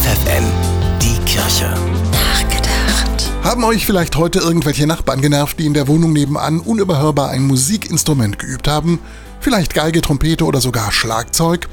FFN, 0.00 0.44
die 1.02 1.18
Kirche. 1.26 1.74
Nachgedacht. 2.10 3.30
Haben 3.42 3.64
euch 3.64 3.84
vielleicht 3.84 4.16
heute 4.16 4.38
irgendwelche 4.38 4.86
Nachbarn 4.86 5.20
genervt, 5.20 5.58
die 5.58 5.66
in 5.66 5.74
der 5.74 5.88
Wohnung 5.88 6.14
nebenan 6.14 6.60
unüberhörbar 6.60 7.28
ein 7.28 7.46
Musikinstrument 7.46 8.38
geübt 8.38 8.66
haben? 8.66 8.98
Vielleicht 9.40 9.74
Geige, 9.74 10.00
Trompete 10.00 10.46
oder 10.46 10.62
sogar 10.62 10.90
Schlagzeug? 10.90 11.68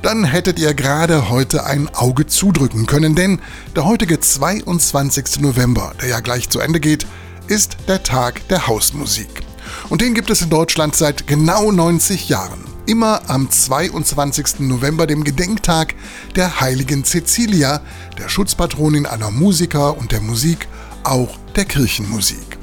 Dann 0.00 0.22
hättet 0.22 0.60
ihr 0.60 0.74
gerade 0.74 1.28
heute 1.28 1.64
ein 1.64 1.92
Auge 1.92 2.28
zudrücken 2.28 2.86
können, 2.86 3.16
denn 3.16 3.40
der 3.74 3.84
heutige 3.84 4.20
22. 4.20 5.40
November, 5.40 5.92
der 6.00 6.08
ja 6.08 6.20
gleich 6.20 6.48
zu 6.48 6.60
Ende 6.60 6.78
geht, 6.78 7.04
ist 7.48 7.78
der 7.88 8.04
Tag 8.04 8.46
der 8.46 8.68
Hausmusik. 8.68 9.42
Und 9.88 10.02
den 10.02 10.14
gibt 10.14 10.30
es 10.30 10.40
in 10.40 10.50
Deutschland 10.50 10.94
seit 10.94 11.26
genau 11.26 11.72
90 11.72 12.28
Jahren. 12.28 12.75
Immer 12.86 13.28
am 13.28 13.50
22. 13.50 14.60
November, 14.60 15.08
dem 15.08 15.24
Gedenktag 15.24 15.96
der 16.36 16.60
heiligen 16.60 17.04
Cecilia, 17.04 17.80
der 18.16 18.28
Schutzpatronin 18.28 19.06
aller 19.06 19.32
Musiker 19.32 19.98
und 19.98 20.12
der 20.12 20.20
Musik, 20.20 20.68
auch 21.02 21.36
der 21.56 21.64
Kirchenmusik. 21.64 22.58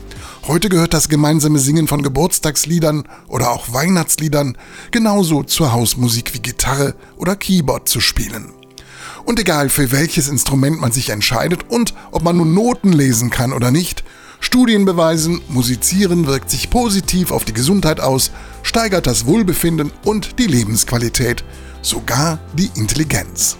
Heute 0.47 0.69
gehört 0.69 0.93
das 0.93 1.09
gemeinsame 1.09 1.59
Singen 1.59 1.89
von 1.89 2.03
Geburtstagsliedern 2.03 3.03
oder 3.27 3.51
auch 3.51 3.73
Weihnachtsliedern 3.73 4.57
genauso 4.91 5.43
zur 5.43 5.73
Hausmusik 5.73 6.33
wie 6.33 6.39
Gitarre 6.39 6.95
oder 7.17 7.35
Keyboard 7.35 7.89
zu 7.89 7.99
spielen. 7.99 8.53
Und 9.25 9.41
egal 9.41 9.67
für 9.67 9.91
welches 9.91 10.29
Instrument 10.29 10.79
man 10.79 10.93
sich 10.93 11.09
entscheidet 11.09 11.69
und 11.69 11.93
ob 12.11 12.23
man 12.23 12.37
nun 12.37 12.53
Noten 12.53 12.93
lesen 12.93 13.29
kann 13.29 13.51
oder 13.51 13.71
nicht, 13.71 14.05
Studien 14.39 14.85
beweisen, 14.85 15.41
Musizieren 15.49 16.27
wirkt 16.27 16.49
sich 16.49 16.69
positiv 16.69 17.31
auf 17.31 17.43
die 17.43 17.53
Gesundheit 17.53 17.99
aus, 17.99 18.31
steigert 18.73 19.05
das 19.05 19.27
Wohlbefinden 19.27 19.91
und 20.03 20.39
die 20.39 20.47
Lebensqualität, 20.47 21.43
sogar 21.83 22.39
die 22.57 22.71
Intelligenz. 22.73 23.55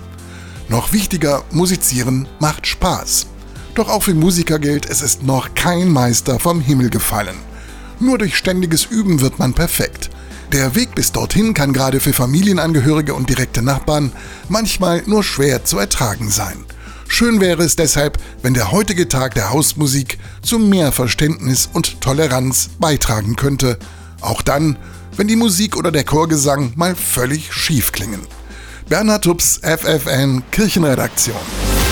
Noch 0.69 0.91
wichtiger, 0.91 1.43
Musizieren 1.51 2.27
macht 2.39 2.65
Spaß. 2.65 3.27
Doch 3.75 3.89
auch 3.89 4.01
für 4.01 4.15
Musiker 4.15 4.57
gilt, 4.57 4.89
es 4.89 5.03
ist 5.03 5.21
noch 5.21 5.53
kein 5.53 5.91
Meister 5.91 6.39
vom 6.39 6.61
Himmel 6.61 6.89
gefallen. 6.89 7.35
Nur 7.99 8.17
durch 8.17 8.35
ständiges 8.35 8.85
Üben 8.85 9.21
wird 9.21 9.37
man 9.37 9.53
perfekt. 9.53 10.09
Der 10.51 10.73
Weg 10.73 10.95
bis 10.95 11.11
dorthin 11.11 11.53
kann 11.53 11.73
gerade 11.73 11.99
für 11.99 12.13
Familienangehörige 12.13 13.13
und 13.13 13.29
direkte 13.29 13.61
Nachbarn 13.61 14.11
manchmal 14.49 15.03
nur 15.05 15.23
schwer 15.23 15.63
zu 15.63 15.77
ertragen 15.77 16.31
sein. 16.31 16.65
Schön 17.07 17.39
wäre 17.39 17.61
es 17.61 17.75
deshalb, 17.75 18.17
wenn 18.41 18.55
der 18.55 18.71
heutige 18.71 19.07
Tag 19.07 19.35
der 19.35 19.51
Hausmusik 19.51 20.17
zu 20.41 20.57
mehr 20.57 20.91
Verständnis 20.91 21.69
und 21.71 22.01
Toleranz 22.01 22.71
beitragen 22.79 23.35
könnte. 23.35 23.77
Auch 24.21 24.41
dann, 24.41 24.77
wenn 25.17 25.27
die 25.27 25.35
Musik 25.35 25.75
oder 25.75 25.91
der 25.91 26.03
Chorgesang 26.03 26.73
mal 26.75 26.95
völlig 26.95 27.53
schief 27.53 27.91
klingen. 27.91 28.21
Bernhard 28.89 29.23
Tubbs, 29.23 29.59
FFN 29.63 30.43
Kirchenredaktion. 30.51 31.82